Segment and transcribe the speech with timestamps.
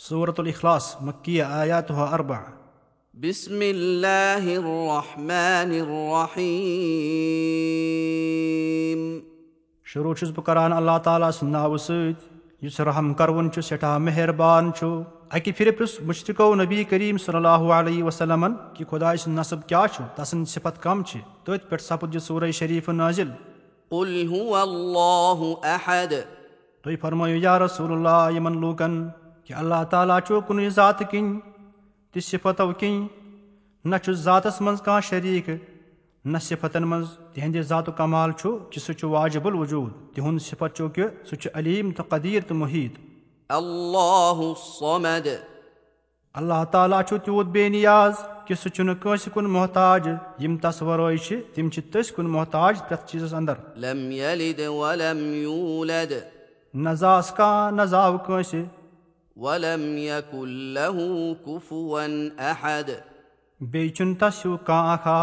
[0.00, 0.96] صورت الاخلاص
[3.14, 6.42] بسم الله الرحمن الرحيم
[9.86, 12.12] شروع چھُس بہٕ کران اللہ تعالیٰ سٕنٛدِ ناوٕ سۭتۍ
[12.62, 14.86] یُس رحم کروُن چھُ سٮ۪ٹھاہ مہربان چھُ
[15.30, 19.86] اکہِ پھِرِ پرٛژھ مُشتِقو نبی کریم صلی اللہُ علیہ وسلمن کہِ خۄداے سُنٛد نصب کیٛاہ
[19.86, 21.14] چھُ تسٕنٛدۍ صفت کم چھِ
[21.44, 23.28] تٔتھۍ پٮ۪ٹھ سپُد یہِ سورے شریٖف نٲزِل
[23.90, 25.38] قل هو الله
[25.74, 26.12] احد
[26.84, 28.94] تُہۍ فرمٲیِو یا رسول اللہ یِمن لوٗکن
[29.46, 31.40] کہِ اللہ تعالیٰ چھُ کُنُے ذاتہٕ کِنۍ
[32.12, 33.06] تہِ صفتو کِنۍ
[33.84, 35.48] نہ چھُ ذاتس منٛز کانٛہہ شریٖک
[36.24, 40.88] نہ صفتن منٛز تِہنٛدِ ذاتُک کمال چھُ کہِ سُہ چھُ واجِب الوجوٗد تِہُنٛد صفت چھُ
[40.94, 42.94] کہِ سُہ چھُ علیٖم تہٕ قدیٖر تہٕ مُحیٖط
[46.34, 48.14] اللہ تعالیٰ چھُ تیوٗت بے نیاز
[48.46, 50.08] کہِ سُہ چھُنہٕ کٲنٛسہِ کُن محتاج
[50.42, 55.20] یِم تس ورٲے چھِ تِم چھِ تٔسۍ کُن محتاج پرٛٮ۪تھ چیٖزس انٛدر لم يلد ولم
[55.34, 56.12] يولد
[56.74, 58.64] نہ زاس کانٛہہ نہ زاو کٲنٛسہِ
[63.60, 65.18] بیٚیہِ چھُنہٕ تس ہیوٗ کانٛہہ اکھا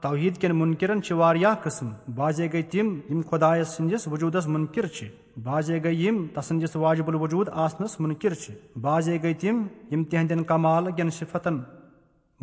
[0.00, 5.08] توحیٖد کٮ۪ن مُنکِرن چھِ واریاہ قٕسم؟ بازے گٔے تِم یِم خۄدایس سٕنٛدِس وجوٗدس مُنکِر چھِ
[5.44, 10.90] بازے گٔے یِم تسٕنٛدِس واجِب الوجوٗد آسنس مُنکِر چھِ بازے گٔے تِم یِم تِہنٛدٮ۪ن کمال
[10.96, 11.58] کٮ۪ن صفتن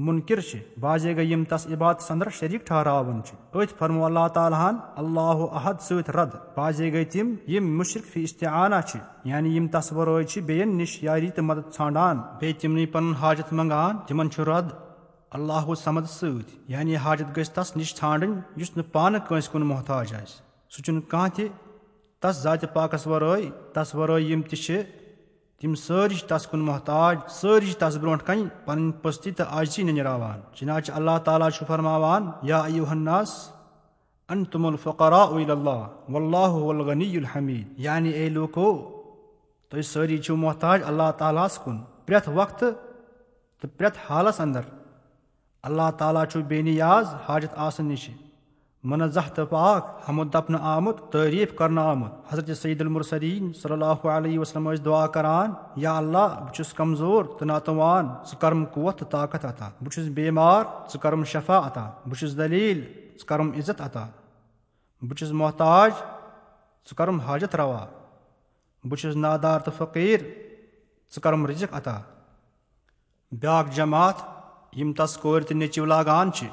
[0.05, 4.59] مُنکِر چھِ بازے گٔے یِم تس عبادتس انٛدر شریٖک ٹھہراوان چھِ أتھۍ فرمو اللہ تعالیٰ
[4.59, 8.99] ہن اللہُ عحد سۭتۍ رد بازے گٔے تِم یِم مُشرق فی استعانہ چھِ
[9.31, 13.53] یعنی یِم تس ورٲے چھِ بیٚین نِش یاری تہٕ مدد ژھانڈان بیٚیہِ تِمنٕے پنُن حاجت
[13.53, 14.69] منٛگان تِمن چھُ رد
[15.37, 20.13] اللہُ سمد سۭتۍ یعنی حاجت گژھِ تس نِش ژھانڈٕنۍ یُس نہٕ پانہٕ کٲنٛسہِ کُن محتاج
[20.15, 20.41] آسہِ
[20.71, 21.47] سُہ چھُنہٕ کانٛہہ تہِ
[22.21, 24.81] تس ذاتہِ پاکس ورٲے تس ورٲے یِم تہِ چھِ
[25.61, 29.83] تِم سٲری چھِ تس کُن محتاج سٲری چھِ تس برونٛٹھ کَنۍ پنٕنۍ پٔستی تہٕ عٲجی
[29.83, 33.51] ننراوان چِناچہِ اللہ تعالیٰ چھُ فرماوان یا ایوٗحناس
[34.29, 38.99] ان تُم الفقرا اللہ واللہ الغنی الحمیٖد۔ یعنی اے لوٗکو
[39.69, 42.71] تُہۍ سٲری چھِو محتاج اللہ تعالیٰ ہس کُن۔ پرٛٮ۪تھ وقتہٕ
[43.61, 44.61] تہٕ پرٛٮ۪تھ حالس انٛدر
[45.63, 48.09] اللہ تعالیٰ چھُ بے نیاز حاجت آسنہٕ نِش
[48.83, 54.39] منزہ تہٕ پاک حمد دپنہٕ آمُت تعٲریٖف کرنہٕ آمُت حضرت سعید المرسلیٖن صلی اللہُ علیہ
[54.39, 59.09] وسلم ٲسۍ دُعا کران یا اللہ بہٕ چھُس کمزور تہٕ ناتوان ژٕ کرم قوت تہٕ
[59.09, 62.81] طاقت عطا بہٕ چھُس بٮ۪مار ژٕ کرم شفا عطا بہٕ چھُس دلیٖل
[63.19, 64.07] ژٕ کرم عزت عطا
[65.01, 65.91] بہٕ چھُس محتاج
[66.89, 67.85] ژٕ کرم حاجت روا.
[68.83, 70.19] بہٕ چھُس نادار تہٕ فقیٖر
[71.15, 71.99] ژٕ کرم رِزق عطا
[73.31, 74.13] بیاکھ جماعت
[74.77, 76.47] یِم تس کورِ تہٕ نیٚچِو لاگان چھِ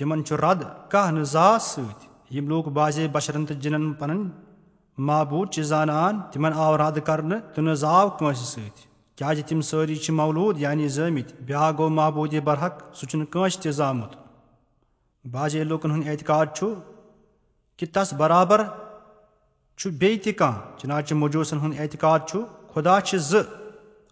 [0.00, 4.30] تِمن چھُ رد کانٛہہ نہٕ زاس سۭتۍ یِم لوٗکھ بازے بشرن تہٕ جِنن پنٕنۍ
[5.08, 8.86] معبوٗد چھِ زانان تِمن آو رد کرنہٕ تہٕ نہٕ زاو کٲنٛسہِ سۭتۍ
[9.18, 13.72] کیازِ تِم سٲری چھِ مولوٗد یعنی زٲمٕتۍ بیاکھ گوٚو معبوٗدِ برحق سُہ چھُنہٕ کٲنٛسہِ تہِ
[13.78, 14.12] زامُت
[15.32, 16.72] بازے لوٗکن ہُنٛد اعتقاد چھُ
[17.78, 18.64] کہِ تس برابر
[19.78, 22.40] چھُ بیٚیہِ تہِ کانٛہہ چِناچہِ موجوٗسن ہُنٛد اعتقاد چھُ
[22.72, 23.44] خۄدا چھِ زٕ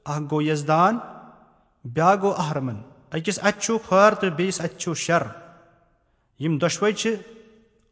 [0.04, 0.98] اکھ گوٚو یزدان
[1.84, 2.78] بیاکھ گوٚو اہرمن
[3.16, 5.22] أکِس اتھِ چھُ کھۄر تہٕ بیٚیِس اتھِ چھُ شر
[6.40, 7.14] یِم دۄشوے چھِ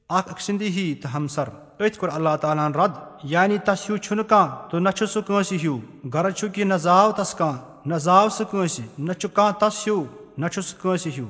[0.09, 1.49] اکھ ہی تہٕ ہمسر
[1.79, 2.93] أتھۍ کوٚر اللہ تعالیٰ ہن رد
[3.33, 5.79] یعنی تس ہیوٗ چھُنہٕ کانٛہہ تہٕ نہ چھُ سُہ کٲنٛسہِ ہیوٗ
[6.13, 9.87] غرض چھُ کہِ نہ زاو تس کانٛہہ نہ زاو سُہ کٲنٛسہِ نہ چھُ کانٛہہ تس
[9.87, 10.05] ہیوٗ
[10.39, 11.29] نہ چھُ سُہ کٲنٛسہِ ہیوٗ